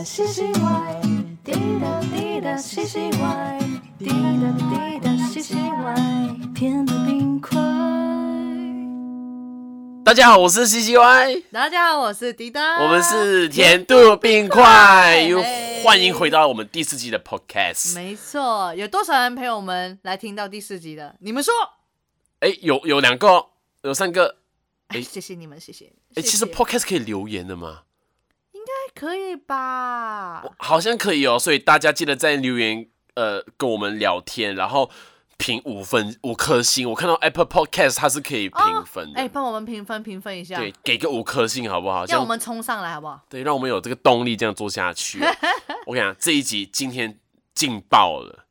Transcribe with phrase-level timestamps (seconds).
[0.00, 0.98] 哒西西歪，
[1.44, 3.58] 滴答滴答西西歪，
[3.98, 5.94] 滴答滴答西西歪，
[6.54, 7.60] 甜的冰块。
[10.02, 15.42] 大家好，我是 C C Y，大家好，我是滴答，我们是甜度冰块， 又
[15.84, 17.94] 欢迎回到我们第四季的 Podcast。
[17.94, 21.14] 没错，有多少人陪我们来听到第四集的？
[21.20, 21.52] 你们说？
[22.38, 23.48] 哎，有有两个，
[23.82, 24.38] 有三个。
[24.88, 25.92] 哎，哎谢谢你们，谢谢。
[26.14, 27.82] 哎，其实 Podcast 可以留言的吗？
[28.94, 30.44] 可以吧？
[30.58, 34.90] 好像可以哦，所以大家记得在留言呃跟我们聊天，然后
[35.36, 36.88] 评五分五颗星。
[36.90, 42.04] 我看到 Apple Podcast 它是可以评分的，哎，帮我们评分评分一下，对，给个五颗星好不好？
[42.06, 43.24] 让我们冲上来好不好？
[43.28, 45.20] 对，让我们有这个动力这样做下去。
[45.86, 47.18] 我跟你讲，这一集今天
[47.54, 48.46] 劲爆了，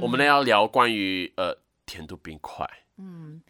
[0.00, 2.68] 我们呢要聊关于呃甜度冰块。
[2.98, 3.40] 嗯，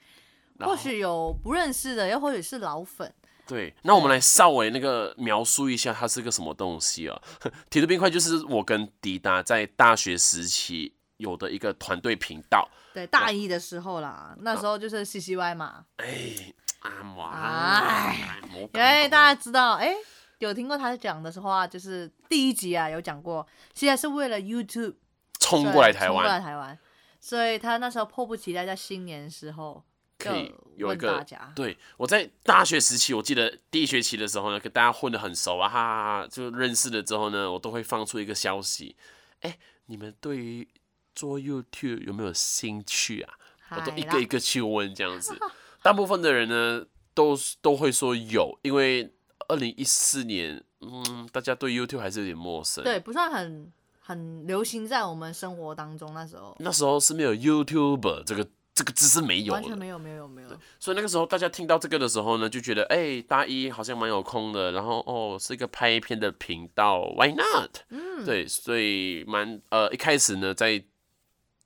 [0.61, 3.13] 或许有不认识的，又或许是老粉。
[3.47, 7.21] 对，那我们来稍微那个描述一下它是个什么东西啊？
[7.69, 12.69] 铁路冰块就是我跟迪达在大学时期有的一个团队频道。
[12.95, 19.93] 对，大一的时候啦，那时候就是 C C Y 嘛，哎，啊哇，哎魔因为大家知道，哎，
[20.39, 24.95] 有听过他讲的话，就是第一集啊有讲过，现在是为了 YouTube
[25.41, 26.79] 冲过来台冲过来湾，台湾，
[27.21, 29.85] 所以他那时候迫不及待在新年的时候
[30.19, 38.97] 可以有一个对我在大学时期，我记得第一学期的时候呢，跟大家混得很熟啊，哈哈哈，就认识了之后呢，我都会放出一个消息，
[39.41, 40.67] 哎，你们对于
[41.15, 43.35] 做 YouTube 有没有兴趣啊？
[43.71, 45.37] 我都一个一个去问这样子。
[45.83, 49.13] 大部分的人呢，都都会说有，因为
[49.49, 52.83] 二零一四年，嗯，大家对 YouTube 还是有点陌生。
[52.85, 60.49] 对，不算很很流行在我们生活当中，那时候那时候是没有 YouTuber 这个这个字是没有的，完全没有没有没有，
[60.81, 67.79] 所以那个时候大家听到这个的时候呢，就觉得哎、大一好像蛮有空的，然后哦是一个拍片的频道，Why not？
[67.91, 70.83] 嗯，对，所以蛮呃一开始呢在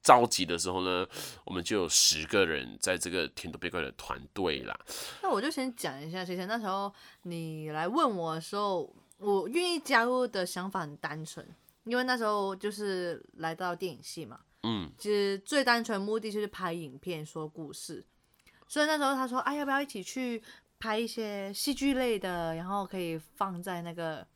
[0.03, 1.07] 召集的时候呢，
[1.45, 4.79] 我们就有十个人在这个甜度冰块的团队啦。
[5.23, 6.93] 那我就先讲一下，其实那时候
[7.23, 11.47] 你来问我的时候，我愿意加入的想法很单纯，
[11.85, 18.05] 因为那时候就是来到电影系嘛，嗯，其实最单纯目的就是拍影片、说故事。
[18.67, 20.43] 所以那时候他说：“哎，要不要一起去
[20.79, 24.27] 拍一些戏剧类的，然后可以放在那个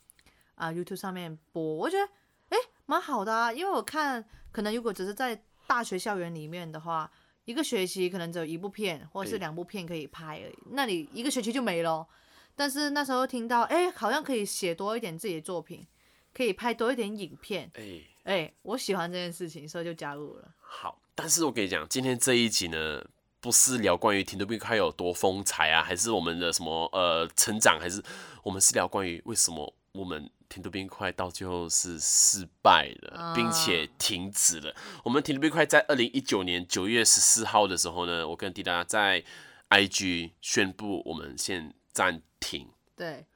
[0.55, 2.05] 啊、YouTube 上面播？”我觉得
[2.49, 7.11] 哎蛮好的啊，因为我看可能如果只是在大学校园里面的话，
[7.44, 12.06] 一个学期可能只有一部片或者是两部片可以拍而已，那你一个学期就没了。
[12.55, 15.87] 但是那时候听到哎，好像可以写多一点自己的作品，
[16.34, 20.48] 可以拍多一点影片，哎、哎，我喜欢这件事情，所以就加入了。
[20.60, 23.04] 好，但是我跟你讲，今天这一集呢，
[23.41, 28.03] 不是聊关于甜度冰块有多风采啊，还是我们的什么呃成长，还是
[28.43, 34.75] 我们是聊关于为什么我们甜度冰块到最后是失败了，啊并且停止了。
[35.04, 39.22] 我们甜度冰块在二零一九年九月十四号的时候呢，我跟迪达在
[39.69, 42.69] IG 宣布我们先暂停。
[42.94, 43.26] 对，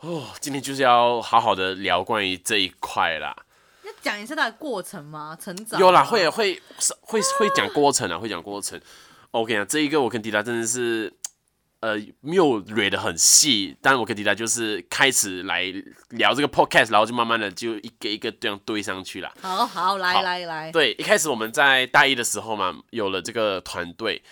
[0.00, 3.34] 哦，今天就是要好好的聊关于这一块啦。
[3.84, 5.36] 要讲一下它的过程吗？
[5.40, 6.60] 成长有啦，会会
[7.00, 8.80] 会会讲过程啊，会讲过程。
[9.30, 11.12] 我跟你讲，这一个我跟迪达真的是，
[11.80, 15.64] 呃，没有捋的很细，但我跟迪达就是开始来
[16.10, 19.32] 聊这个 podcast，然后就慢慢的就一个一个这样堆上去了。
[19.40, 24.22] 好好来来来，对，一开始我们在大一的时候嘛，有了这个团队，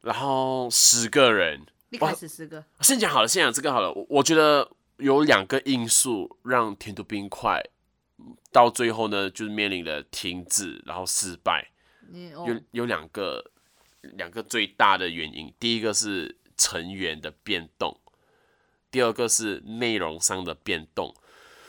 [0.00, 3.92] 然后十个人，一开始十个，先讲好了，先讲这个好了。
[3.92, 4.68] 我我觉得
[4.98, 7.62] 有两个因素让甜度冰块
[8.52, 11.70] 到最后呢，就是面临了停止，然后失败。
[12.12, 13.50] 有有两个
[14.02, 17.98] 两个最大的原因，第一个是成员的变动，
[18.90, 21.14] 第二个是内容上的变动。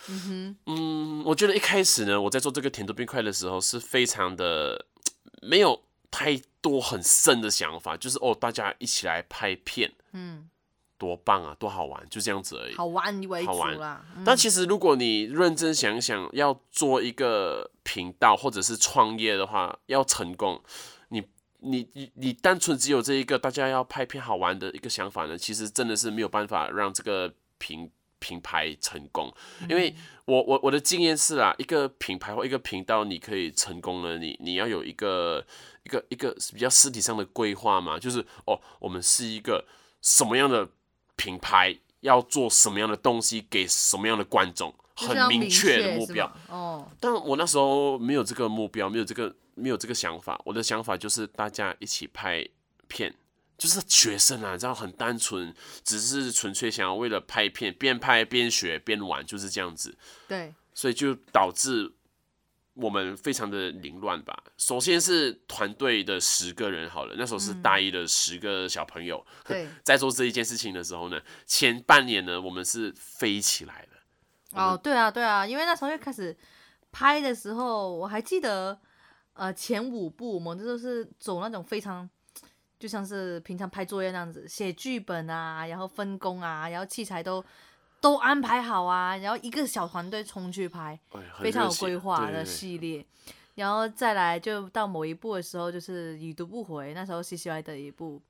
[0.08, 4.86] 嗯哼，我觉得一开始呢，我在做这个甜度冰块的时候是非常的
[5.42, 5.82] 没有
[6.12, 10.48] 太多很深的想法，就是哦，大家一起来拍片，嗯，
[10.98, 12.74] 多棒啊，多好玩，就这样子而已。
[12.74, 14.04] 好玩为主好玩啦。
[14.16, 20.62] 嗯但其实如果你认真想想，要做一个频道或者是创业的话，要成功，
[21.08, 21.22] 你
[21.60, 29.32] 你你你单纯只有这一个大家要拍片好玩的一个想法呢，其实真的是没有办法让这个品品牌成功。
[29.68, 29.94] 因为
[30.24, 35.44] 我我我的经验是啊，一个品牌或一个频道你可以成功了，你你要有一个
[35.84, 39.64] 一个一个比较实体上的规划嘛，就是哦，我们是一个
[40.02, 40.68] 什么样的
[41.16, 46.30] 品牌，要做什么样的东西给什么样的观众，很明确的目标。
[46.48, 50.40] 哦，但我那时候没有这个目标，没有这个没有这个想法。
[50.44, 52.46] 我的想法就是大家一起拍
[52.86, 53.14] 片，
[53.58, 55.52] 就是学生啊，这样很单纯，
[55.82, 59.96] 只是纯粹想要为了拍片，边拍边学边玩，就是这样子，
[60.28, 61.92] 对，所以就导致
[62.76, 64.44] 我们非常的凌乱吧。
[64.56, 74.60] 首先是团队的十个人好了，那时候是大一的十个小朋友，对， 在做这一件事情的时候呢，前半年呢，我们是飞起来的。
[74.60, 76.34] 哦，对啊，对啊，因为那时候一开始
[76.92, 78.78] 拍的时候，我还记得，
[79.32, 82.08] 呃，前五部我们都是走那种非常，
[82.78, 87.44] 就像是平常拍作业那样子，写剧本啊，然后分工啊，然后器材都
[88.00, 93.04] 都安排好啊，然后一个小团队冲去拍，哎，非常有规划的系列。
[93.54, 98.20] 然后再来就到某一部的时候，就是已读不回，那时候 C C Y 的一部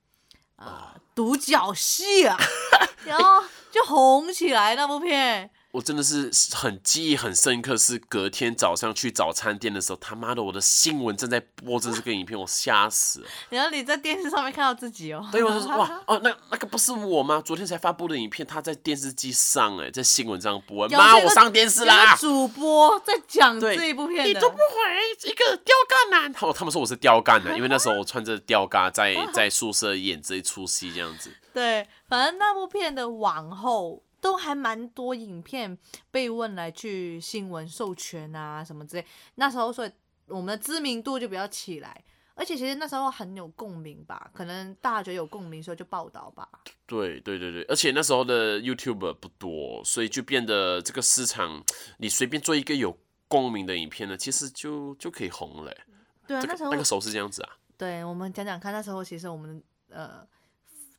[0.55, 2.37] 啊、哦独角戏啊，
[3.05, 3.43] 然后
[3.73, 5.51] 就红起来那部片。
[5.77, 13.27] 我真的是很记忆很深刻，是隔天早上去早餐店的时候，他妈的我的新闻正在播着这个影片，我吓死了。
[13.51, 17.43] 然后你在电视上面看到自己哦，对，我就说 哇哦，那那个不是我吗？
[17.45, 22.17] 昨天才发布的影片，他在电视机上哎，在新闻上播，妈，我上电视啦！
[22.17, 31.31] 主播在讲对这一部片你都不，回一个钓竿男，哦，他们说我是钓竿男，因为那时候我穿着吊嘎在在宿舍演这一出戏这样子。
[31.53, 35.77] 对，反正那部片的往后都还蛮多影片
[36.11, 39.91] 被问来去新闻授权啊什么之类，那时候所以
[40.27, 42.05] 我们的知名度就比较起来，
[42.35, 46.49] 而且其实那时候很有共鸣吧，可能大家觉得有共鸣，所以就报道吧。
[46.87, 51.65] 对对对对，而且那时候的 YouTuber 不多，所以就变得这个市场，
[51.99, 52.99] 你随便做一个有
[53.29, 55.85] 共鸣的影片呢，其实就就可以红了欸。
[56.27, 57.51] 对啊，那时候个那个时候是这样子啊。
[57.79, 60.27] 对我们讲讲看，那时候其实我们呃，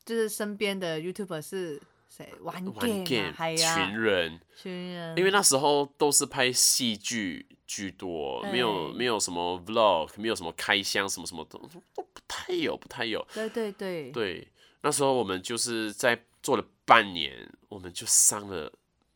[0.05, 2.31] 就是身边的 YouTuber 是谁？
[2.41, 11.59] 玩玩 game 群人，群人，因为那时候都是拍戏剧居多，没有哎没有什么 vlog，没有什么开箱，什么什么都
[11.93, 13.25] 都不太有，不太有。
[13.33, 14.11] 对对对。
[14.11, 14.47] 对，
[14.81, 18.71] 那时候我们就是在做了半年，我们就上了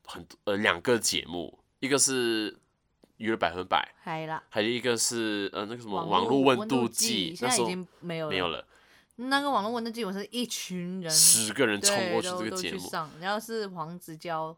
[0.05, 2.57] 很多呃两个节目，一个是
[3.17, 8.65] 娱乐百分百，还有一个是呃那个什么网络温温度计计，那时候现在已经没有了，没有了，
[9.15, 14.55] 那个网络文的节目是一群人十个人冲过去这个节目，上，然后是黄子佼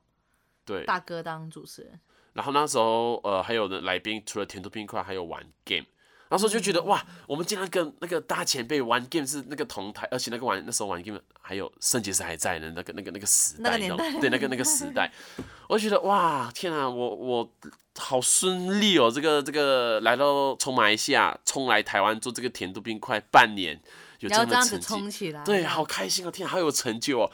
[0.66, 2.00] 对，大哥当主持人，
[2.34, 5.86] 然后那时候呃还有的来宾除了甜度冰块，还有玩 game。
[6.34, 6.88] 那时候就觉得嗯。
[6.88, 15.12] 哇，我们竟然跟那个大前辈玩 game 是那个同台，而且那个玩那时候玩 game 还有圣洁是还在的那个那个那个时代，那个你知道对那个那个时代，
[15.68, 17.50] 我就觉得哇天啊，我我
[17.98, 23.80] 好顺利哦，这个这个来到从马来西亚冲来台湾做这个甜度冰块半年，
[24.20, 27.32] 有这然后这样子样的成绩，冲起来，对，好开心哦，天啊，好有成就哦，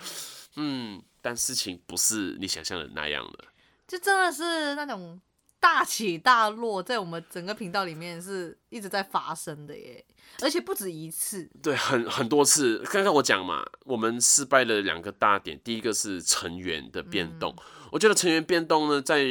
[0.56, 3.46] 嗯，但事情不是你想象的那样的。
[3.88, 5.20] 就真的是那种
[5.60, 10.04] 大起大落，在我们整个频道里面是一直在发生的耶，
[10.42, 12.80] 而且不止一次，对，很很多次。
[12.92, 17.54] 刚刚我讲嘛，我们失败了两个大点，第一个是成员的变动。
[17.92, 19.26] 我觉得成员变动呢，在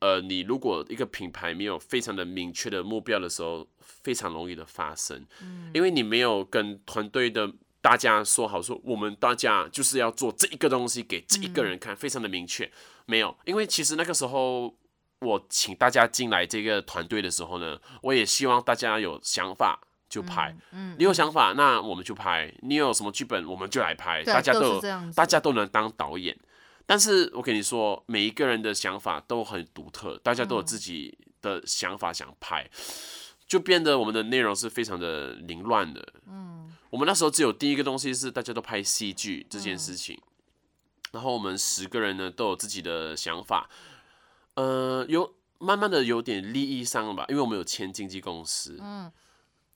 [0.00, 7.50] 呃，你如果一个品牌没有非常的明确的目标的时候，非常容易的发生，嗯因为你没有跟团队的
[7.80, 12.70] 大家说好说，我们大家就是要做这一个东西给这一个人看，非常的明确。
[13.06, 14.76] 没有，因为其实那个时候
[15.22, 20.54] 我请大家进来这个团队的时候呢，我也希望大家有想法就拍。
[20.72, 24.22] 嗯，你有想法，那我们就拍；你有什么剧本，我们就来拍。
[24.24, 26.38] 大家有都是这样，大家都能当导演。
[26.84, 32.68] 但是我跟你说，每一个人的想法都很独特，大家都有自己的想法想拍，
[33.46, 36.06] 就变得我们的内容是非常的凌乱的。
[36.26, 40.20] 嗯，我们那时候只有第一个东西是大家都拍戏剧这件事情，
[41.12, 43.70] 然后我们十个人呢都有自己的想法，
[44.54, 49.10] 呃，有慢慢的有点利益上了吧，因为我们有签经纪公司，嗯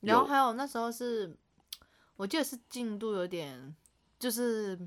[0.01, 1.35] 然后还有那时候是，
[2.15, 3.75] 我记得是进度有点，
[4.19, 4.77] 就是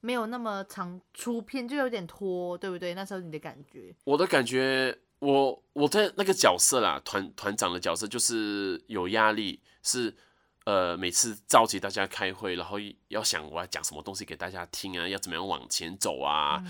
[0.00, 2.94] 没有那么长出片，就有点拖，对不对？
[2.94, 10.14] 那时候你的感觉，我的感觉，我我在那个角色啦，团团长的角色就是有压力，是
[10.64, 12.76] 呃每次召集大家开会，然后
[13.08, 16.62] 要想我要讲什么东西给大家听啊，要怎么样往前走啊，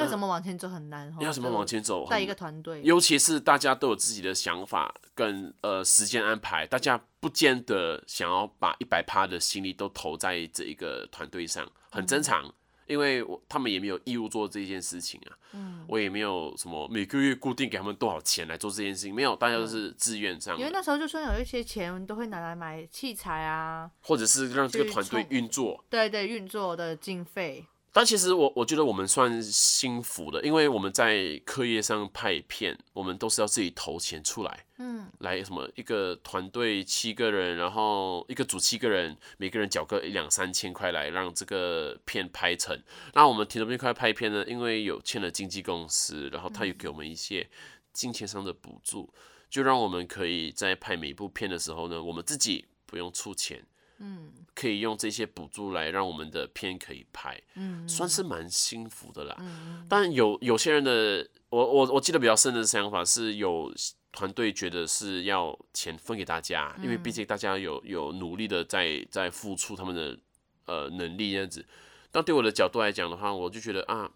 [0.00, 12.52] 要怎么往前走很难哦，要怎么往前走，很带一个团队，尤其是大家都有自己的想法跟呃时间安排，大家不见得想要把一百趴的心力都投在这一个团队上，很正常。
[12.86, 15.84] 因为我他们也没有义务做这件事情啊，嗯。
[15.88, 25.84] 我也没有什么每个月固定给他们多少钱来做这件事情，没有，大家都是自愿上的，因为那时候就算有一些钱都会拿来买器材啊，或者是让这个团队运作。
[25.90, 42.78] 对对，运作的经费，但其实我我觉得我们算幸福的，因为我们在课业上拍片，我们都是要自己投钱出来，嗯，来什么一个团队七个人，然后一个组七个人，每个人缴个一两三千块来让这个片拍成。
[43.14, 47.48] 那我们提了这块拍片呢，因为有签了经纪公司，然后他有给我们一些
[47.94, 49.10] 金钱上的补助，
[49.48, 53.64] 就让我们可以在拍每一部片的时候呢，我们自己不用出钱。
[53.98, 54.32] 嗯。
[54.54, 59.36] 可以用这些补助来让我们的片可以拍，嗯，算是蛮幸福的啦。
[59.38, 63.70] 嗯但有有些人的，我我我记得比较深的想法是有
[64.12, 70.18] 团队觉得是要钱分给大家，因为毕竟大家有有努力的在在付出他们的
[70.64, 71.66] 呃能力这样子。
[72.10, 74.10] 但对我的角度来讲的话，我就觉得啊，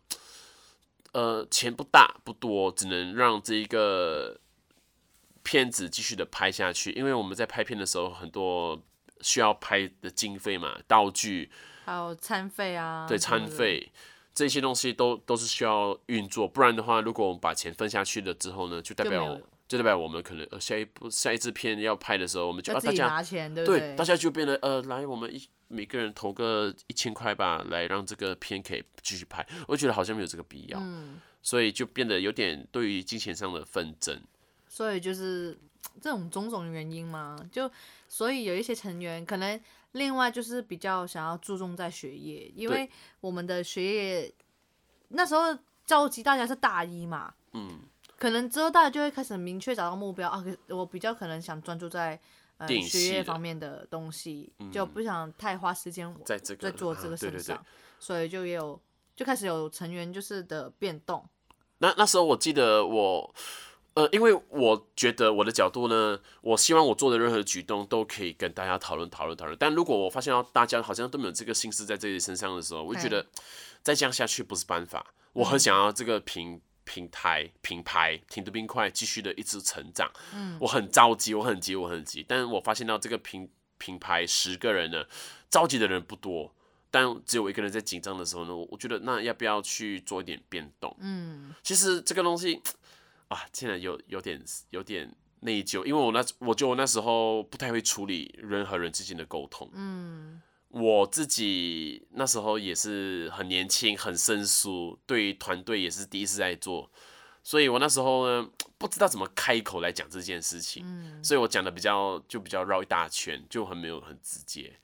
[1.13, 4.41] 呃，钱不大不多，只能让这一个
[5.43, 8.83] 片子继续的拍下去，因为我们在拍片的时候很多
[9.21, 11.51] 需要拍的经费嘛，道具，
[11.85, 13.91] 还有餐费啊，对餐费
[14.35, 23.95] 这些东西都都是需要运作，不然的话，如果我们把钱分下去了之后呢，就代表就就代表我们可能呃下一部下一支片要拍的时候，我们就要自己啊大家拿钱，对？
[23.97, 34.21] 大家就变得呃来我们一每个人投个一千块吧，来让这个片可以继续拍，我觉得好像没有这个必要，嗯，所以就变得有点对于金钱上的纷争。
[34.69, 35.59] 所以就是
[36.01, 37.71] 这种种种原因嘛，就
[38.09, 39.61] 所以有一些成员可能
[39.93, 42.89] 另外就是比较想要注重在学业，因为
[43.21, 44.35] 我们的学业
[45.09, 47.81] 那时候召集大家是大一嘛，嗯，
[48.17, 50.43] 可能之后大家就会开始明确找到目标啊。
[50.43, 52.19] 可我比较可能想专注在
[52.59, 57.67] 呃学业方面的东西，就不想太花时间在这个在做这个啊对对对身上，
[57.99, 58.81] 所以就也有
[59.17, 61.27] 就开始有成员就是的变动。
[61.79, 63.35] 那那时候我记得我，
[63.95, 69.57] 呃，因为我觉得我的角度呢，我希望我做的任何举动都可以跟大家讨论讨论讨论。
[69.59, 73.27] 但如果我发现到大家好像都没有这个心思在这里身上的时候，我就觉得
[73.83, 75.05] 再这样下去不是办法。
[75.33, 80.11] 我很想要这个平平台品牌挺得冰块继续的一直成长。
[80.35, 82.25] 嗯，我很着急，我很急，我很急。
[82.27, 85.05] 但我发现到这个品品牌十个人呢，
[85.51, 86.55] 着急的人不多。
[86.93, 90.97] 但只有我一个人在紧张的时候呢，我我觉得那要不要去做一点变动？
[90.99, 92.61] 嗯，其实这个东西
[93.31, 99.71] 啊，现在有有点有点内疚，因为我那我觉得我那时候不太会处理人和人之间的沟通。
[99.73, 106.91] 嗯，我自己那时候也是很年轻，很生疏，对于团队也是第一次在做，
[107.43, 114.79] 所以我那时候呢不知道怎么开口来讲这件事情，嗯所以我讲的比较就比较绕一大圈，就很没有很直接。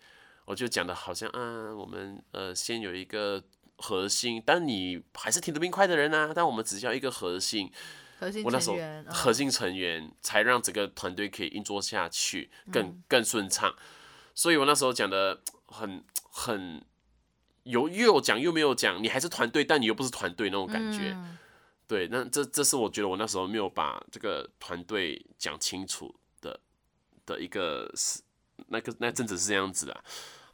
[0.44, 3.42] 我就讲的好像啊，我们呃先有一个
[3.78, 7.68] 核心，但你还是挺得冰块的人啊，但我们只需要一个核心，
[8.18, 13.74] 核心我那时候成员，嗯核心成员才让整个团队可以运作下去，更更顺畅。
[14.34, 16.84] 所以我那时候讲的很很
[17.64, 21.12] 有又有讲又没有讲，你还是团队，但你又不是团队那种感觉。
[21.14, 21.38] 嗯
[21.88, 26.58] 对，那这这是我觉得我那时候没有把这个团队讲清楚的
[27.24, 28.20] 的一个是
[28.66, 30.04] 那个那阵子是这样子的。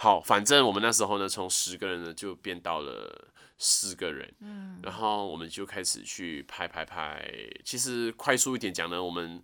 [0.02, 7.24] 好，反正我们那时候呢，从十个人呢就变到了四个人，嗯，然后我们就开始去拍拍拍。
[7.62, 9.40] 其实快速一点讲呢，我们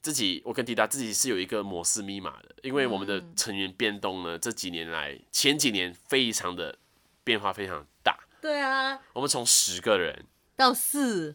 [0.00, 6.78] 自己我跟迪达自己是有一个模式密码的，因为我们的成员变动呢，这几年来前几年非常的
[7.22, 8.18] 变化非常大。
[8.40, 10.24] 对啊，我们从十个人
[10.56, 11.34] 到四，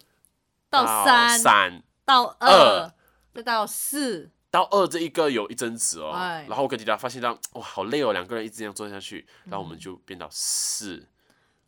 [0.71, 2.93] 到三，三到二二，
[3.31, 6.45] 再到四，到二这一个有一阵子哦，哎。
[6.47, 11.05] 然后我跟迪达发现到哇好累哦，两个人一直这样做下去，然后嗯我们就变到四、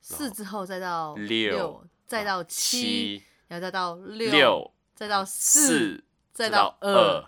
[0.02, 6.02] 四之后再到六再到七，然后再到六，六、再到四，
[6.34, 7.26] 再到到二，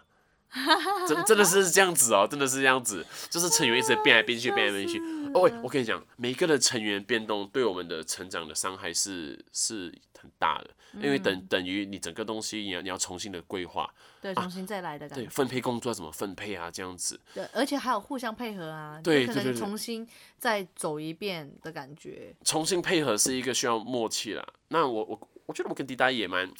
[1.05, 4.97] 真真的是这样子哦，真的是这样子，就是成员一直变来变去，变来变去。
[5.33, 10.69] 哦，喂，我跟你讲，每一个的成员变动对我们的成长的伤害是是很大的，
[11.01, 15.29] 因为嗯等等于你整个东西你要你要重新的规划，对，重新再来的感对，觉。
[15.29, 17.19] 分配工作怎么分配啊，这样子。
[17.33, 20.07] 对，而且还有互相配合啊，对可能对对对对重新
[20.37, 22.35] 再走一遍的感觉。
[22.43, 24.45] 重新配合是一个需要默契啦。
[24.69, 26.51] 那我我我觉得我跟迪达也蛮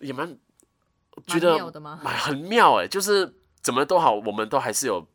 [0.00, 0.28] 也蛮
[1.26, 5.06] 觉蛮得妙的吗蛮很妙哎、就是怎么都好，我们都还是有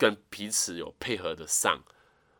[0.00, 1.78] 跟彼此有配合的上，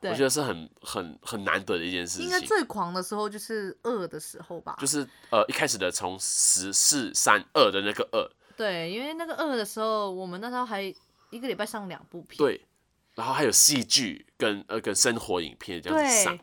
[0.01, 2.25] 我觉得是很很很难得的一件事情。
[2.25, 4.75] 应该最狂的时候就是二的时候吧？
[4.81, 8.27] 就是呃一开始的从十四三二的那个二，
[8.57, 10.83] 对，因为那个二的时候，我们那时候还
[11.29, 12.39] 一个礼拜上两部片。
[12.39, 12.67] 对，
[13.15, 16.39] 然后还有戏剧跟呃跟生活影片这样子上。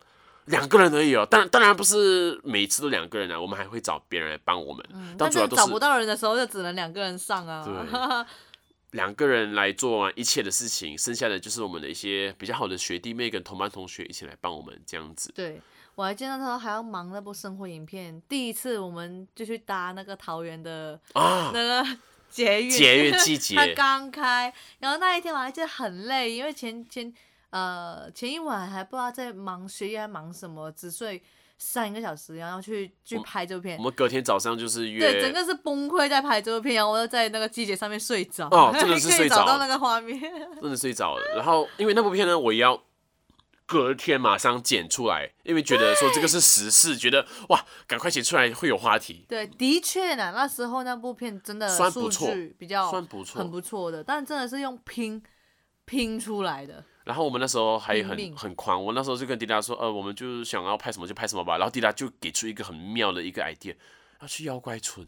[0.46, 4.86] 两个人而已哦，当然当然不是每一次都两个人啊，我们还会找别人来帮我们，
[5.18, 7.66] 但但主要都是是找不到人的时候，就只能两个人上啊。
[7.66, 7.74] 对
[8.92, 15.32] 两个人来做完一切的事情，剩下的就是我们的一些比较好的学弟妹跟同班同学一起来帮我们这样子。
[15.36, 15.62] 对，
[15.96, 21.98] 我还记得那时候还要忙那部生活影片，第一次我们就去搭那个桃园的啊，那个
[22.30, 27.14] 捷运，节约季节 它刚开，然后那一天我还记得很累，因为前前
[27.50, 31.22] 呃前一晚还不知道在忙学业还忙什么，只睡
[31.58, 33.84] 三个小时，然后去去拍这部片我。
[33.84, 40.20] 们隔天早上就是约对，整，个是崩溃在拍这部片，然后我又在那个季节上面睡着，哦真的是可以睡着找到那个画面。
[40.62, 41.36] 真的睡着了。
[41.36, 42.84] 然后因为那部片呢，我也要
[43.66, 55.22] 隔天马上剪出来，因为觉得说这个是时事，觉得哇，赶快剪出来会有话题，对，的确呢，那时候那部片真的数算不错据比较算不错很不错的，但真的是用拼
[55.86, 56.86] 拼出来的。
[57.08, 61.58] 然后我们那时候还很很狂，我那时候就跟迪达说，呃，我们就是想要拍什么就拍什么吧。
[61.58, 63.74] 然后迪达就给出一个很妙的一个 idea，
[64.22, 65.08] 要去妖怪村。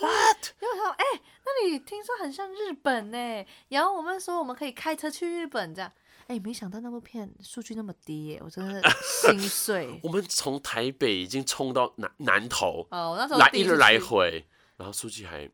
[0.00, 0.48] What？
[0.60, 1.04] 因为我想，哎、
[1.44, 5.92] 那里听说很像日本呢，然后我们说我们可以开车去日本这样，
[6.26, 8.82] 哎、没想到那部片数据那么低耶，我真的
[9.22, 9.98] 心碎。
[10.02, 14.46] 我们从台北已经冲到南南投，哦，我那时候来一日第次去，来回，
[14.76, 15.48] 然后数据还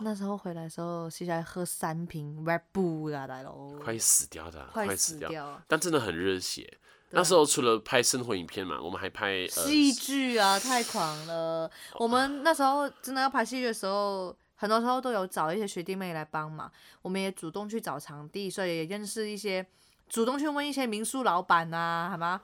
[0.00, 5.62] 那时候回来的时候，现在喝三瓶 Red Bull 啊，来喽，快死掉的啊，快死掉。
[5.66, 6.78] 但真的很热血。
[7.14, 11.70] 那时候除了拍生活影片嘛，我们还拍呃戏剧啊， 太狂了！
[11.96, 16.72] 我们那时候真的要拍戏剧的时候，很多时候都有找一些学弟妹来帮忙，
[17.02, 19.66] 我们也主动去找场地，所以也认识一些，
[20.08, 22.40] 主动去问一些民宿老板啊，好吗？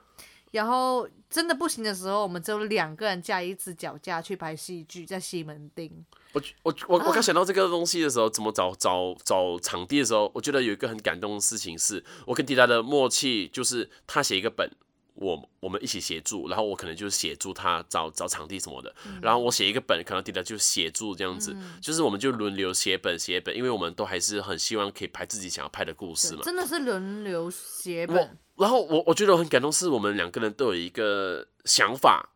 [0.51, 5.91] 然后真的不行的时候，我们只有两个人架一只脚架去拍戏剧，在西门町。
[6.33, 14.71] 我我我啊我刚想到这个东西的时候，怎么找找找场地的时候，我觉得有一个很感动的事情是，我跟迪达的默契就是他写一个本，
[15.19, 26.41] 我我们一起协助，然后我可能就是协助他找找场地什么的，嗯然后我写一个本，可能迪达就协助这样子，就是我们就轮流写本写本，因为我们都还是很希望可以拍自己想要拍的故事嘛。
[26.43, 32.29] 真的是轮流写本，然后我我觉得我很感动，是我们两个人都有一个想法，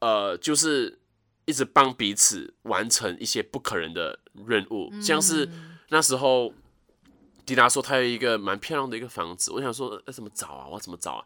[0.00, 0.98] 呃，就是
[1.46, 5.48] 一直帮彼此完成一些不可能的任务，像是
[5.88, 6.52] 那时候
[7.46, 11.24] 迪达说他有一个蛮漂亮的一个房子，我想说呃怎么找啊，我怎么找啊？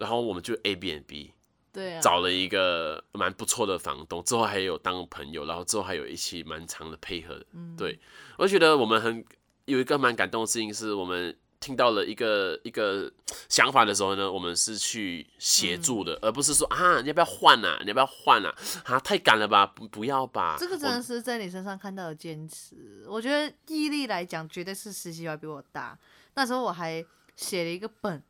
[0.00, 1.32] 然后我们就 A B N B
[1.72, 7.46] 对啊，找了一个蛮不错的房东，之后还有当朋友，然后之后还有一起蛮长的配合的。
[7.78, 7.96] 对
[8.36, 9.24] 我觉得我们很
[9.66, 13.12] 有一个蛮感动的事情，是我们听到了一个一个
[13.48, 18.52] 想法的时候呢，我们是去协助的，而不是说啊你要不要换啊，你要不要换啊？
[18.86, 20.56] 啊太赶了吧，不不要吧。
[20.58, 23.04] 这个真的是在你身上看到的坚持。
[23.06, 25.96] 我觉得毅力来讲，绝对是实习要比我大。
[26.34, 27.04] 那时候我还
[27.36, 28.22] 写了一个本，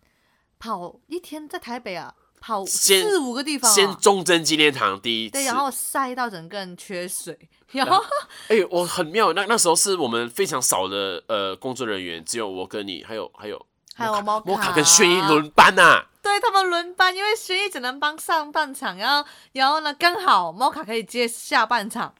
[0.61, 3.99] 跑一天在台北啊，跑四五个地方、先啊。
[4.01, 7.37] 中正纪念堂第一次，对，然后晒到整个人缺水，
[7.73, 8.01] 然后
[8.49, 16.07] 哎、我很妙，那那时候是我们非常少的呃工作人员，只有我跟你，还有还有还有猫摩卡卡跟轩逸轮班呐、啊。
[16.23, 22.15] 对他们轮班，因为轩逸只能帮上半场，然后然后呢刚好猫卡可以接下半场。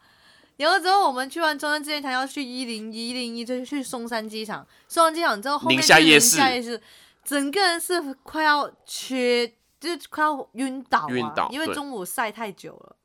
[0.57, 4.67] 然后之后我们去完中山纪念堂，要去一零一零一，就去松山机场。
[4.89, 6.81] 松山机场之后，后面去宁夜市夏夜市，
[7.25, 9.47] 整个人是快要缺，
[9.79, 12.97] 就是快要晕倒、啊，晕倒因为中午晒太久了。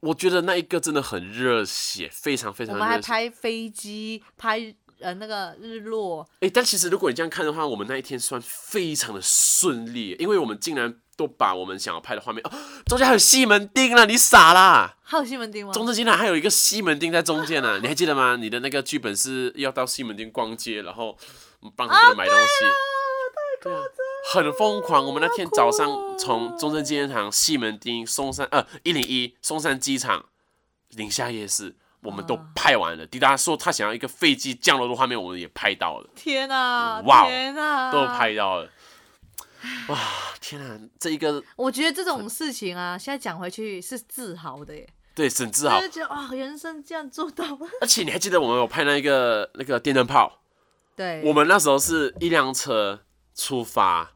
[0.00, 3.00] 我觉得那一个真的很热血，非常非常我们还。
[3.00, 12.50] 拍飞机，拍呃那个日落，哎、但其实如果你这样看的话，我们那一天算非常的顺利，因为我们竟然都把我们想要拍的画面，哦，
[12.86, 14.96] 中间还有西门町啦，你傻啦！
[15.02, 15.72] 还有西门町吗？
[15.72, 18.36] 中间竟然还有一个西门町在中间呢、你还记得吗？
[18.36, 21.16] 你的那个剧本是要到西门町逛街，然后
[21.74, 22.64] 帮很多人买东西，
[23.62, 23.80] 对啊，
[24.32, 25.04] 很疯狂。
[25.04, 30.26] 我们那天早上从中正纪念堂、西门町、松山呃一零一松山机场、
[30.90, 33.06] 宁夏夜市，我们都啊拍完了。
[33.06, 37.00] 迪达说他想要一个飞机降落的画面，我们也拍到了，天啊！
[37.06, 37.92] 哇哦天啊！
[37.92, 38.70] 都拍到了。
[39.88, 39.98] 哇，
[40.40, 44.88] 天啊，这一个我觉得这种事情啊，现在讲回去是自豪的耶。
[45.16, 47.66] 对沈志豪就，觉得哇，人生这样做到了。
[47.80, 50.40] 而且你还记得我们有拍那个那个电灯泡？
[50.94, 53.00] 对，我们那时候是一辆车
[53.38, 54.14] 出发，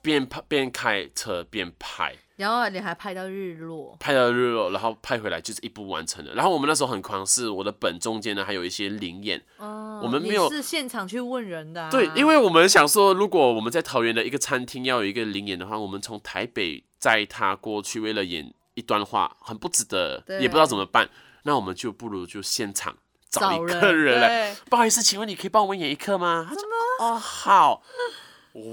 [0.00, 6.32] 边拍边开车边拍，然后你还拍到日落，拍到日落，然后拍回来就是一部完成的。
[6.32, 9.44] 然后我们那时候很狂，是我的本中间呢还有一些灵验。
[9.58, 21.10] 哦，我们没有是现场去问人的、啊，对，因为我们想说，如果我们在桃园的一个餐厅要有一个灵演的话，我们从台北载他过去，为了演一段话，很不值得，也不知道怎么办。
[21.42, 22.96] 那我们就不如就现场
[23.30, 24.52] 找找一个人来。
[24.52, 26.46] 对不好意思，请问你可以帮我们演一刻吗？
[26.48, 26.62] 他说？
[26.98, 27.82] 哦，好。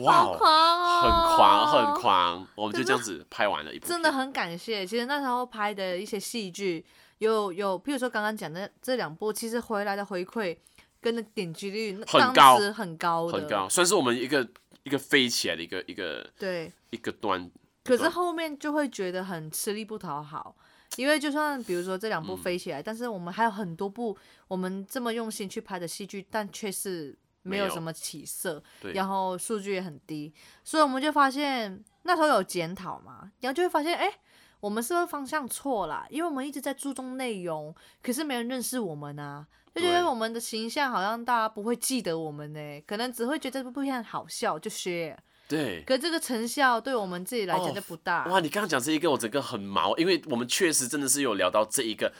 [0.02, 2.48] 哇好哦，狂哦，很狂，很狂。
[2.56, 4.84] 我们就这样子拍完了一部，真的很感谢。
[4.84, 6.84] 其实那时候拍的一些戏剧，
[7.20, 10.58] 有有，譬如说刚刚讲的这两部，其实回来的回馈
[11.00, 14.48] 跟那点击率当很高很高的，很高，算是我们一个
[14.82, 16.72] 一个飞起来的一个一个对。
[16.90, 17.52] 一个端
[17.84, 20.56] 可是后面就会觉得很吃力不讨好，
[20.96, 22.38] 因为就算比如说这两部嗯。
[22.38, 28.62] 飞起来，但是我们还有很多部我们这么用心去拍的戏剧，但却是没没有有什么起色，
[28.94, 34.12] 然后数据也很低，所以我们就发现那时候有检讨嘛，然后就会发现，哎、
[34.60, 36.06] 我们是不是方向错了？
[36.10, 45.84] 因为我们一直在注重内容，可是没人认识我们啊，就觉得我们的形象好像大家不会记得我们呢、可能只会觉得这部片好笑就 share，对。
[45.86, 48.26] 可这个成效对我们自己来讲哦就不大。
[48.26, 52.14] 哇，你刚刚讲这一个，我整个很毛，因为我们确实真的是有聊到这一个。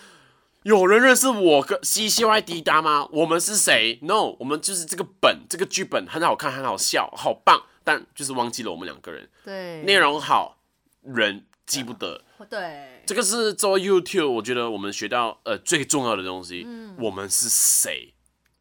[0.64, 3.08] 有人认识我跟 C C Y 迪达吗？
[3.12, 9.30] 我们是谁？No，我们就是这个本，这个剧本很好看，很好笑，好棒，但就是忘记了我们两个人。
[9.46, 10.58] 对，内容好，
[11.04, 12.24] 人记不得。
[12.50, 18.14] 对这个是做 YouTube，我觉得我们学到呃最重要的东西，嗯我们是谁？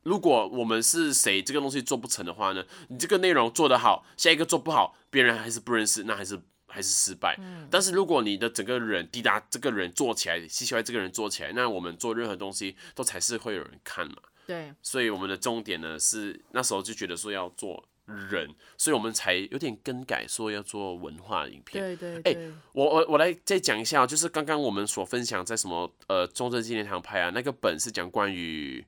[0.07, 2.65] 如果我们是谁，这个东西做不成的话呢？
[2.89, 7.35] 你这个内容做得好，下一个做不好，别人还是不认识，那还是还是失败。
[7.41, 14.15] 嗯但是如果你的整个人滴答这个人做起来，西西歪这个人做起来，那我们做任何东西都才是会有人看嘛。
[14.47, 17.85] 对所以我们的重点呢是那时候就觉得说要做
[18.31, 21.83] 人，所以我们才有点更改，说要做文化影片。
[21.83, 28.87] 对对哎对，我我我来再讲一下哦，就是刚刚我们所分享在什么呃中正纪念堂拍啊，那个本是讲关于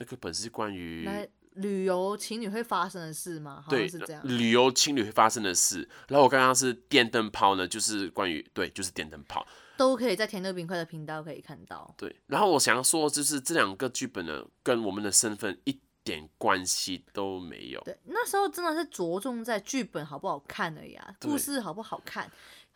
[0.00, 3.62] 那个本是关于来旅游情侣会发生的事吗？
[3.62, 4.22] 好对像是这样。
[4.26, 5.88] 旅游情侣会发生的事。
[6.08, 9.46] 然后我刚刚是电灯泡呢，就是关于对，就是电灯泡。
[9.76, 11.94] 都可以在甜乐冰块的频道可以看到。
[11.96, 17.80] 对，然后我想要说，就是这两个剧本呢，跟我们的身份一点关系都没有。
[17.80, 22.30] 对，那时候真的是着重在剧本好不好看而已啊，故事好不好看，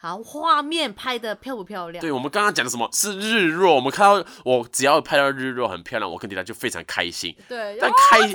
[0.04, 2.02] 好画面拍的漂不漂亮。
[2.02, 3.74] 对，我们刚刚讲的什么是日落？
[3.74, 7.34] 我们看到我只要拍到日落很漂亮，我跟迪达就非常开心。
[7.48, 8.32] 对，但然后开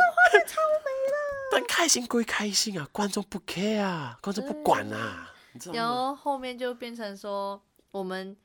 [1.51, 5.91] 但开心归开心啊，观众不 care 啊，观众不管啊，你知道然吗？
[5.91, 8.35] 后后面就变成说我们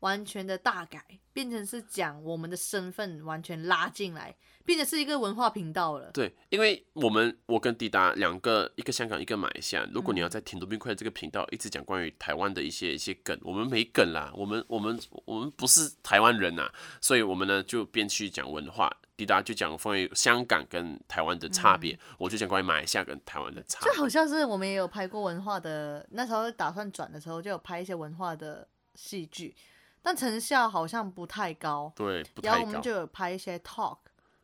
[0.00, 6.10] 完全的大改，变成是讲我们的身份完全拉进来，变成是一个文化频道了。
[6.12, 9.84] 对，因为我们我跟迪达两个，一个香港，一个马来西亚。
[9.92, 23.98] 如果嗯你要在甜度冰块这个频道一直讲关于台湾的一些一些梗，我们没梗啦，我们我们我们不是台湾人呐，所以我们呢就边去讲文化，迪达就讲关于香港跟台湾的差别，我就讲关于马来西亚跟台湾的差别就。
[23.98, 29.54] 好像是我们也有拍过文化的，那时候打算转的时候就有拍一些文化的戏剧，
[30.02, 31.92] 但成效好像不太高。
[31.96, 32.90] 对，不太高然后我们就。
[32.92, 33.98] 有拍一些 talk，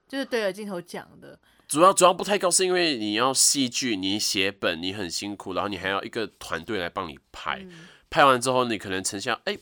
[0.08, 1.38] 就是对着镜头讲的。
[1.66, 7.60] 主要主要不太高，是因为你要戏剧，你写本，你很辛苦，然后你还要一个团队来帮你拍。
[7.62, 9.58] 嗯拍完之后，你可能成效哎、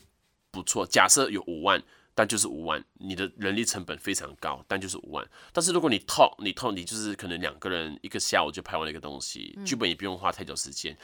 [0.51, 1.81] 不错，假设有五万，
[2.13, 5.27] 但就是五万，你的人力成本非常高，但就是五万。
[5.51, 10.95] 但是如果你 talk，你 talk，你就是可能两个人一个下午就拍完了一个东西，剧本也不用花太久时间，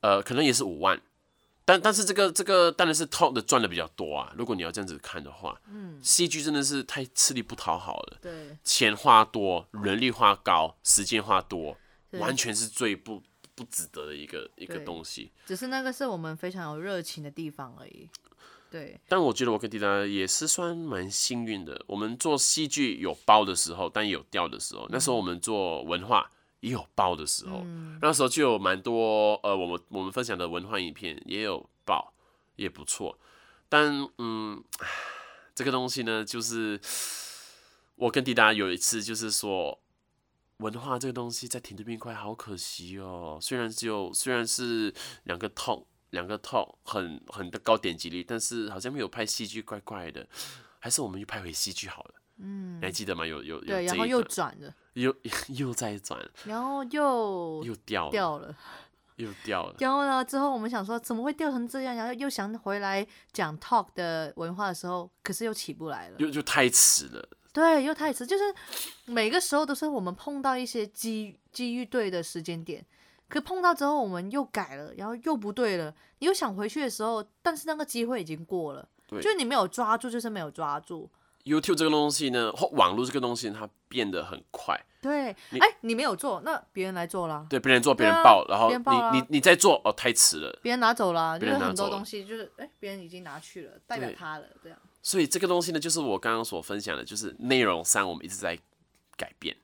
[0.00, 1.00] 呃，可能也是五万。
[1.64, 4.32] 但但是这个这个当然是 talk 的赚的比较多啊。
[4.36, 8.18] 如果你要这样子看的话，嗯，戏剧真的是太吃力不讨好了。
[8.20, 11.76] 对，钱花多，人力花高，时间花多，
[12.12, 13.22] 完全是最不
[13.54, 15.30] 不值得的一个一个东西。
[15.46, 18.08] 只是那个是我们非常有热情的地方而已。
[18.70, 21.84] 对，但我觉得我跟迪达也是算蛮幸运的。
[21.86, 24.88] 我们做戏剧有包的时候，但也有掉的时候。
[24.88, 26.30] 那时候我们做文化
[26.62, 27.64] 也有爆的时候，
[28.00, 32.14] 那时候就有蛮多呃，我们我们分享的文化影片也有爆，
[32.56, 33.18] 也不错。
[33.68, 34.62] 但嗯，
[35.54, 36.80] 这个东西呢，就是
[37.96, 39.80] 我跟迪达有一次就是说，
[40.58, 43.38] 文化这个东西在甜度冰块好可惜哦。
[43.42, 44.94] 虽然只有虽然是
[45.24, 50.28] 两个痛两个 talk 很很的高点击率，但是好像没有拍戏剧，怪怪的。
[50.78, 52.14] 还是我们去拍回戏剧好了。
[52.38, 53.26] 嗯，你还记得吗？
[53.26, 55.14] 有有有对，这然后又转了，又
[55.48, 58.54] 又再转， 然后又又掉了，掉了，
[59.16, 59.74] 又掉了。
[59.78, 66.16] 然后呢，之后我们想说怎么会掉成这样，然后又想回来讲 talk 的文化的时候，可是又起不来了。
[66.18, 68.44] 又就太迟了，对，又太迟，就是
[69.06, 72.84] 每个时候都是我们碰到一些机机遇对的时间点，
[73.28, 81.10] 可碰到之后我们又改了，然后又不对了，你又想回去的时候，但是那个机会已经过了，对就是你没有抓住，就是没有抓住。
[81.44, 84.80] YouTube 这个东西呢，或网络这个东西，它变得很快。
[85.00, 90.56] 对，你哎，你没有做，那别人来做了，对，别人做，别人报，然后你你你在做，哦，太迟了。
[90.62, 94.78] 别人拿走了，就别是很人拿走了多东西就是哎，别人已经拿去了，代表他了，这样。
[95.02, 98.56] 所以这个东西呢，就是我刚刚所分享的，就是内容上我们一直在
[99.16, 99.56] 改变。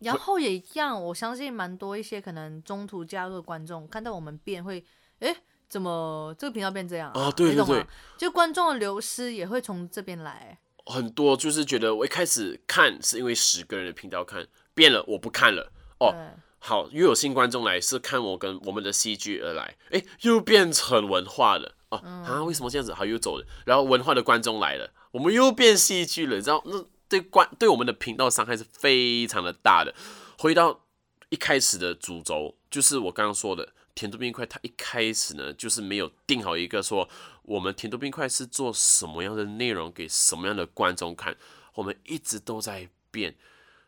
[0.00, 4.84] 然后也一样，我相信蛮多一些可能中途加入的观众看到我们变会，
[5.20, 5.34] 哎，
[5.72, 7.86] 怎么这个频道变这样啊对对对
[8.18, 10.58] 就观众的流失也会从这边来。
[10.84, 15.72] 很多就是觉得我一开始看是因为十个人的频道看，变了我不看了。
[15.98, 16.14] 哦，
[16.58, 22.44] 好，又有新观众来是看我跟我们的戏剧而来，哎，又变成文化了哦、啊？
[22.44, 22.92] 为什么这样子？
[22.92, 29.94] 好，又走了，然后文化的观众来了，我们又变戏剧了，你知道那对观对我们的频道伤害是非常的大的。
[30.36, 30.82] 回到
[31.30, 37.08] 一开始的主轴，就是我刚刚说的甜度冰块，它一开始呢就是没有定好一个说
[37.42, 41.36] 我们甜度冰块是做什么样的内容给什么样的观众看，
[41.74, 43.34] 我们一直都在变。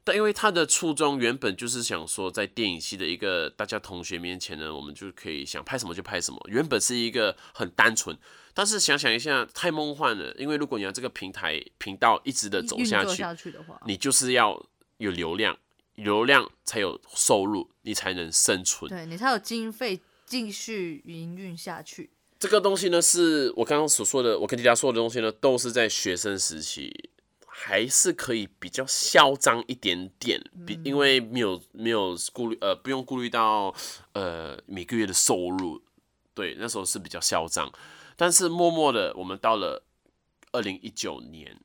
[0.07, 8.15] 但因为他的初衷原本就是想说，在电影系的一个大家同学面前呢，我们就可以想拍什么就拍什么，原本是一个很单纯。
[8.53, 10.35] 但是想想一下，太梦幻了。
[10.35, 14.63] 因为如果你要这个平台频道一直的走下去，下去的话，你就是要
[14.99, 15.59] 有流量，
[15.95, 18.89] 流量才有收入，你才能生存。
[18.89, 22.11] 对你才有经费继续营运下去。
[22.39, 27.11] 这个东西呢，是我刚刚所说的，我跟大家说的东西呢，都是在学生时期，
[27.47, 33.75] 还是可以比较嚣张一点点，比因为没有没有顾虑，呃，不用顾虑到
[34.13, 35.81] 呃每个月的收入，
[36.35, 37.73] 对，那时候是比较嚣张。
[38.17, 39.85] 但是默默的，我们到了
[40.53, 41.59] 二零一九年，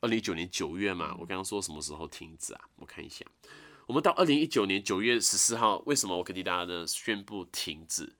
[0.00, 2.60] 二零一九年九月嘛，我刚刚说什么时候停止啊？
[2.76, 3.24] 我看一下，
[3.86, 8.14] 我们到二零一九年九月十四号，为什么我跟大家呢宣布停止？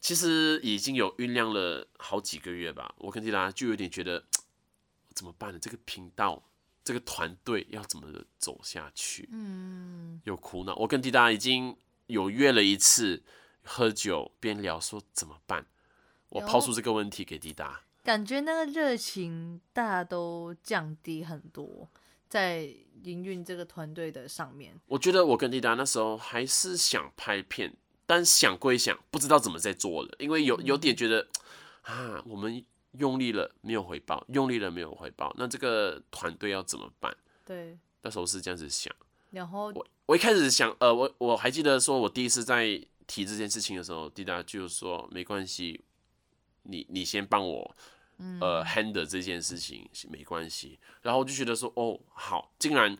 [0.00, 4.24] 其实已经有酝酿了好几个月吧，我跟迪达就有点觉得
[5.14, 5.58] 怎么办呢？
[5.58, 6.42] 这个频道，
[6.84, 8.06] 这个团队要怎么
[8.38, 9.28] 走下去？
[9.32, 10.74] 嗯，有苦恼。
[10.76, 11.76] 我跟迪达已经
[12.06, 13.24] 有约了一次
[13.64, 15.66] 喝酒边聊，说怎么办？
[16.28, 21.86] 我抛出这个问题给迪达，感觉那个热情大家都降低很多，
[22.26, 22.66] 在
[23.02, 24.74] 营运这个团队的上面。
[24.86, 31.28] 我觉得我跟迪达那时候还是想拍片，但想归想，不知道怎么在做了，因为有有点觉得
[31.82, 37.14] 啊，我们用力了没有回报，用力了没有回报，那这个团队要怎么办？
[37.44, 38.90] 对，那时候是这样子想。
[39.32, 42.64] 然后我我一开始想，呃，我我还记得说，我第一次在
[43.06, 45.84] 提这件事情的时候，迪达就说没关系，
[46.62, 47.76] 你你先帮我，
[48.40, 50.78] 呃，handle 这件事情没关系。
[51.02, 52.96] 然后我就觉得说，哦，好，竟然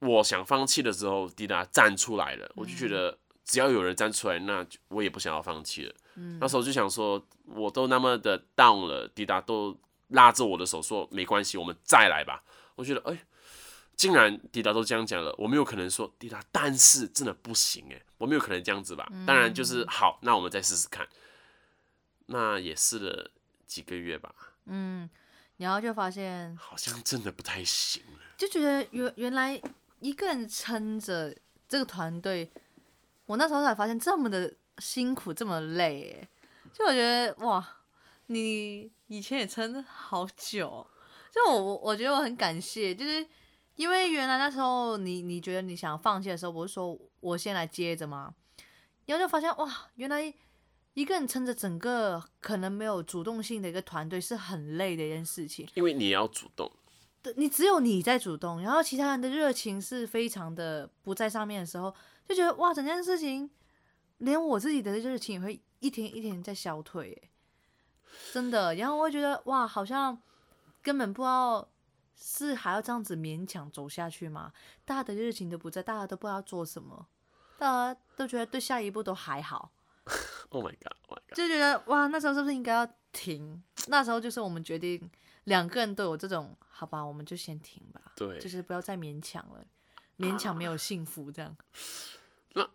[0.00, 5.94] 我想放弃的时候，迪达站出来了，我就觉得只要有人站出来，那就我也不想要放弃了。
[6.40, 12.42] 那时候就想说，我都那么的 down 了，迪达都拉着我的手说没关系，我们再来吧。
[12.74, 13.26] 我觉得，哎、
[13.96, 19.06] 竟然迪达都这样讲了，我没有可能说迪达，但是真的不行哎，我没有可能这样子吧。
[19.26, 21.06] 当然就是好，那我们再试试看。
[22.26, 23.30] 那也试了
[23.66, 24.34] 几个月吧，
[24.66, 25.08] 嗯，
[25.56, 28.20] 然后就发现，好像真的不太行了。
[28.36, 29.60] 就觉得原原来
[30.00, 31.36] 一个人撑着
[31.68, 32.50] 这个团队，
[33.26, 36.28] 我那时候才发现这么的辛苦，这么累，哎，
[36.72, 37.66] 就我觉得哇，
[38.26, 40.86] 你以前也撑好久，
[41.32, 43.26] 就我我我觉得我很感谢，就是
[43.74, 48.34] 因为原来那时候你你觉得你想放弃的时候，我是说我先来接着嘛，
[49.06, 50.32] 然后就发现哇，原来
[50.96, 55.68] 一个人撑着整个可能没有主动性的一个团队是很累的一件事情。
[55.74, 56.72] 因为你也要主动，
[57.22, 61.94] 对你只有你在主动，然后其他人的热情是非常的不在上面的时候，
[62.26, 63.50] 就觉得哇，整件事情
[64.16, 67.28] 连我自己的热情也会一天一天在消退，哎，
[68.32, 68.74] 真的。
[68.76, 70.18] 然后我会觉得哇，好像
[70.80, 71.68] 根本不知道
[72.16, 74.50] 是还要这样子勉强走下去吗？
[74.86, 77.06] 大家的热情都不在，大家都不知道做什么，
[77.58, 79.70] 大家都觉得对下一步都还好，
[80.50, 81.34] Oh my god！Oh my god！
[81.36, 83.62] 就觉得哇，那时候是不是应该要停？
[83.88, 85.10] 那时候就是我们决定
[85.44, 88.00] 两个人都有这种，好吧，我们就先停吧。
[88.14, 89.64] 对，就是不要再勉强了，
[90.18, 91.56] 勉强没有幸福这样。
[92.54, 92.68] 那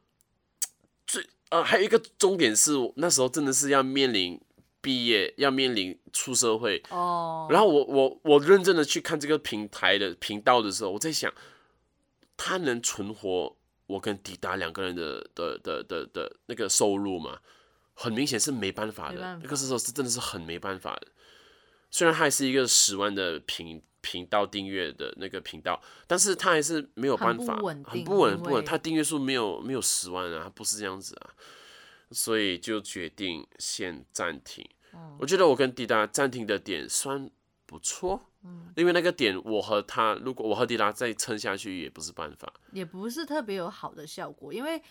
[1.07, 4.39] 最呃，还有一个重点是，那时候真的是要面临
[4.81, 6.83] 毕业，要面临出社会。
[6.89, 11.33] 哦，然后我我我认真的去看这个平台的频道的时候，我在想，
[12.35, 13.55] 他能存活
[13.91, 17.39] 我跟迪达两个人的的的的的那个收入嘛？
[17.93, 21.07] 很明显是没办法的，法那个时候是真的是很没办法的。
[21.91, 28.53] 虽然它还是一个十万的频频道订阅的那个频道，但是它还是没有办法，很不稳很不稳不稳。
[28.53, 31.35] 因为它订阅数没有没有十万啊，它不是这样子啊，
[32.11, 34.67] 所以就决定先暂停。
[34.93, 37.29] 哦我觉得我跟迪达暂停的点算
[37.67, 38.71] 不错，嗯。
[38.75, 44.81] 因为那个点我和他，如果我和迪拉再撑下去也不是办法，也不是特别有好的效果，因为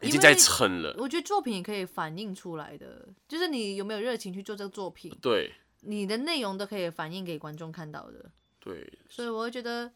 [0.00, 0.94] 已经在撑了。
[0.98, 5.52] 我觉得作品也可以反映出来的，就是你有没有热情去做这个作品，对。
[5.82, 8.30] 你的内容都可以反映给观众看到的。
[8.58, 9.90] 对，所以我会觉得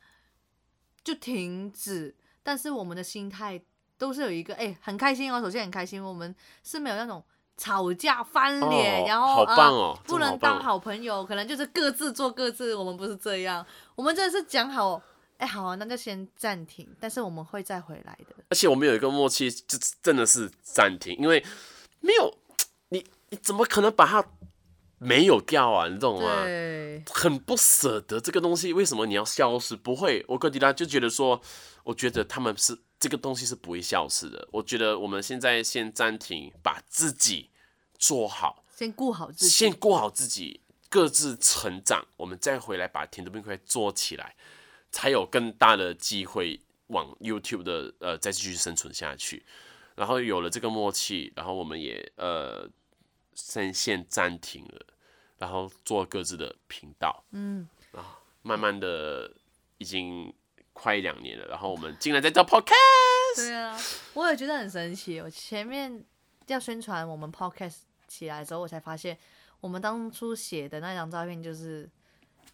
[1.02, 3.62] 就停止，但是我们的心态
[3.98, 7.22] 都是有一个哎、很开心哦，首先很开心，我们是没有那种
[7.56, 13.64] 吵架翻脸，哦然后好棒哦呃、不能当好朋友，可能就是各自做各自，我们不是这样，
[13.94, 15.00] 我们真的是讲好。
[15.36, 18.36] 哎、好啊，那就先暂停，但是我们会再回来的。
[18.50, 21.44] 而且我们有一个默契，就真的是暂停，因为
[22.00, 22.32] 没有
[22.90, 24.24] 你，你怎么可能把它
[24.96, 25.88] 没有掉啊？
[25.88, 26.44] 你懂吗？
[26.44, 29.74] 对，很不舍得这个东西，为什么你要消失？
[29.74, 31.38] 不会，我跟迪拉就觉得说，
[31.82, 34.48] 我觉得他们是这个东西是不会消失的。
[34.50, 37.50] 我觉得我们现在先暂停，把自己
[37.98, 39.50] 做好，先顾好自己。
[39.50, 44.34] 先顾好自己，各自成长，我们再回来把甜豆冰块做起来，
[44.90, 49.44] 才有更大的机会往 YouTube 的呃再继续生存下去。
[49.94, 52.66] 然后有了这个默契，然后我们也呃
[53.34, 54.86] 先先暂停了，
[55.36, 57.68] 然后做各自的频道，嗯，
[58.40, 59.30] 慢慢的
[59.76, 60.32] 已经
[60.74, 62.74] 快两年了，然后我们竟然在做 Podcast，
[63.36, 63.74] 对啊，
[64.12, 65.20] 我也觉得很神奇。
[65.20, 66.04] 我前面
[66.48, 69.16] 要宣传我们 podcast 起来之后，我才发现
[69.60, 71.88] 我们当初写的那张照片就是，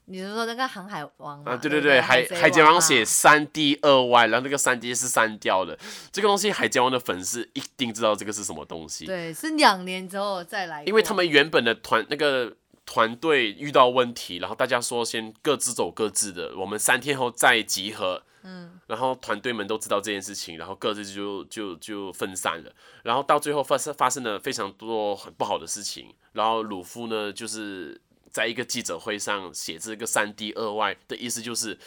[0.04, 1.52] 你是说那个航海王吗？
[1.52, 5.76] 啊，对对对对，海海贼王写三 D 二 Y，然后那个三 D 是删掉的，
[6.12, 12.54] 这个东西海贼王的粉丝一定知道这个是什么东西，对，是两年之后再来，因为他们原本的团那个
[12.90, 18.24] 团队遇到问题，然后大家说先各自走各自的，我们三天后再集合。
[18.42, 22.72] 嗯，然后团队们都知道这件事情，然后各自就就就分散了，
[23.04, 28.00] 然后到最后发生发生了非常多很不好的事情，然后鲁夫呢就是
[28.32, 31.78] 在一个记者会上写这个三 D 二 Y 的意思就是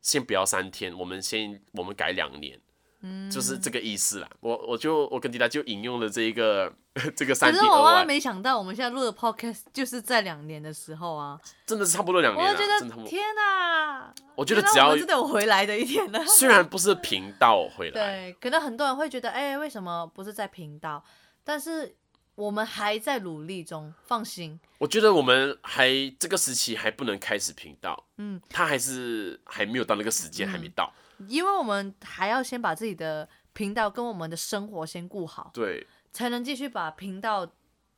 [0.00, 2.58] 先不要三天，我们先我们改两年，
[3.04, 4.28] 嗯，就是这个意思啦。
[4.40, 6.72] 我我就我跟迪达就引用了这一个
[7.14, 11.38] 这个三可是我万万没想到，我们现在录的 podcast 就是在两年的时候啊！
[11.66, 12.66] 真的是差不多两年了，我觉。
[12.66, 16.24] 得天哪，我觉得只要我真的有回来的一天呢。
[16.26, 21.04] 虽然不是频道回来，对，可能很多人会觉得，哎、为什么不是在频道？
[21.44, 21.94] 但是
[22.34, 24.58] 我们还在努力中，放心。
[24.78, 30.92] 我觉得我们还这个时期还不能开始频道，嗯，他还是还没有到那个时间，还没到。
[31.28, 37.48] 因为我们还要先把自己的频道跟我们的生活先顾好，对，才能继续把频道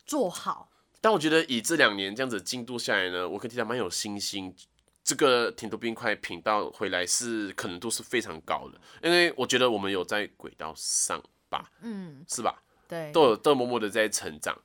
[0.05, 0.69] 做好。
[1.01, 4.55] 但我觉得以这两年这样子进度下来呢，我跟 T 达蛮有信心，
[5.03, 12.61] 这个甜度冰块频道回来是可能度是非常高的，因为我觉得我们有在轨道上吧，嗯，是吧？
[12.87, 14.57] 对，都有都默默的在成长，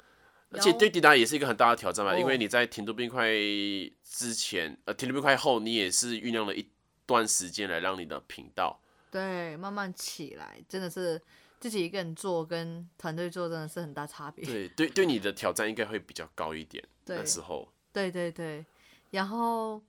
[0.50, 3.26] 而且对迪达也是一个很大的挑战吧，哦因为你在甜豆冰块
[4.04, 6.68] 之前，呃，甜豆冰块后，你也是酝酿了一
[7.06, 8.80] 段时间来让你的频道。
[9.10, 11.20] 对，慢慢起来，真的是
[11.60, 14.44] 自己一个人做跟团队做真的是很大差别。
[14.46, 16.82] 对对对，你的挑战应该会比较高一点。
[17.04, 18.64] 对那时候，对对对，
[19.10, 19.82] 然后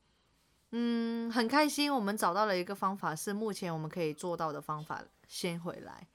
[0.71, 5.03] 嗯，很开心，我们找到了一个方法，是目前我们可以做到的方法。
[5.25, 6.05] 先回来，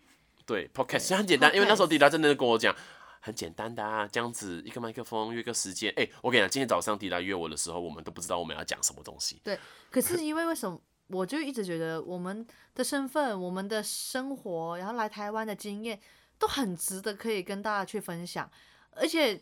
[0.49, 2.75] 对 podcast 其实很简单，因为那时候迪达真的跟我讲，
[3.21, 5.93] 很简单的啊，这样子一个麦克风约个时间。
[5.95, 9.43] 哎、我跟你讲，今天早上迪达约我的时候，我们都不知道我们要讲什么东西。
[9.45, 9.59] 对
[9.91, 10.81] 可是因为为什么？
[11.09, 15.99] 我就一直觉得我们的身份、我们的生活，然后来台湾的经验，
[16.39, 18.51] 都很值得可以跟大家去分享，
[18.91, 19.41] 而且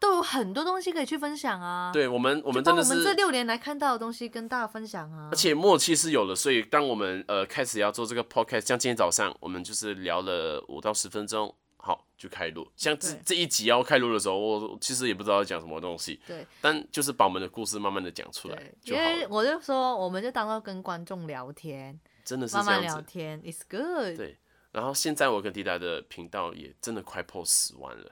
[0.00, 1.92] 都有很多东西可以去分享啊。
[1.92, 5.28] 对我们，我我们真的我们这，六年来看到的东西跟大家分享啊。
[5.30, 12.66] 而且默契是有了，所以当我们呃开始要做这个 podcast，像今天早上我们就是聊了五到十分钟，好就开录。
[12.74, 19.26] 像这这一集要开录的时候，我其实也不知道要讲什么东西，对但就是把我们的故事慢慢的讲出来对，就好因为。
[19.28, 23.00] 我就说，我们就当做跟观众聊天，真的是慢慢这样子。
[23.02, 24.16] 聊天，it's good。
[24.16, 24.38] 对
[24.72, 28.10] 然后现在我跟迪达的频道也真的快破十万了，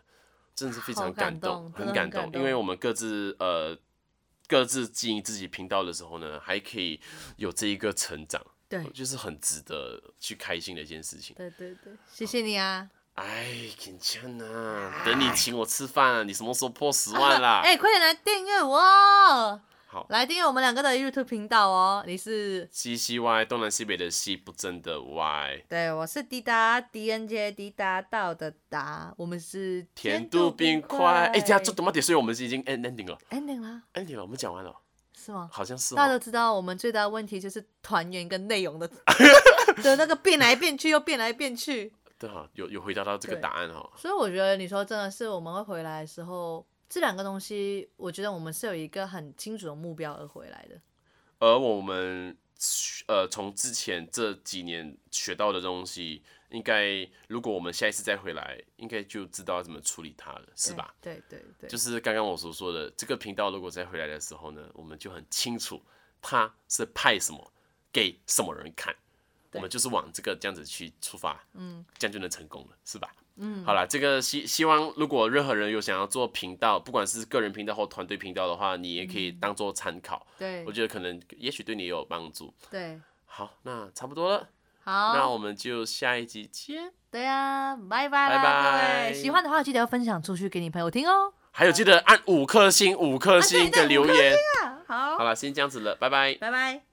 [0.59, 2.33] 真的是非常感动，很感动。
[2.33, 3.79] 因为我们各自呃
[4.49, 7.01] 各自经营自己频道的时候呢，还可以
[7.37, 11.37] 有这一个成长，对就是很值得去开心的一件事情。
[11.37, 12.89] 对对对，谢谢你啊！
[13.15, 17.61] 哎，紧张啊，等你请我吃饭啊，你什么时候破十万啦？
[17.63, 22.05] 哎、快点来订阅我，好来订阅我们两个的 YouTube 频道哦。
[22.07, 25.65] 你是西西歪，东南西北的西，不正的歪。
[25.67, 32.03] 对，我是滴答 D N J 滴答到的答，我们是甜度冰块，哎，等下这怎么点？
[32.03, 34.77] 所以我们是已经 end ending 了 ending 了，，ending 了，我们讲完了，
[35.17, 35.49] 是吗？
[35.51, 36.19] 好像是大家哦。
[36.19, 38.87] 都知道，我们最大的问题就是团员跟内容的
[39.83, 41.91] 的那个变来变去，又变来变去。
[42.19, 43.91] 对哈，有有回答到这个答案哈。
[43.97, 50.81] 所以我觉得你说真的是我们会回来的时候，这两个东西，我觉得我们是有一个很清楚的目标而回来的。
[51.39, 52.37] 而我们
[53.07, 60.95] 呃从之前这几年学到的东西，应该如果我们下一次再回来，应该就知道怎么处理它了，是吧？
[61.01, 65.81] 对对对，就是刚刚我所说的，这个频道如果再回来的时候呢，我们就很清楚
[66.23, 67.53] 它是派什么
[67.93, 68.97] 给什么人看，
[69.53, 73.15] 我们就是往这个这样子去出发，嗯，这样就能成功了，是吧？
[73.41, 80.27] 嗯，好了，这个希希望如果任何人有想要做频道，不管是个人频道或团队频道的话，你也可以当做参考。
[80.39, 82.53] 对我觉得可能也许对你也有帮助。
[82.71, 84.49] 对，好，那差不多了，
[84.83, 86.93] 好，那我们就下一集见。
[87.11, 91.33] 对啊、拜拜啦，拜拜喜欢的话记得要分享出去给你朋友听哦。
[91.51, 94.37] 还有记得按五颗星，五颗星的留言。
[94.87, 96.35] 好好，了，先这样子了，拜拜。
[96.35, 96.88] 拜拜。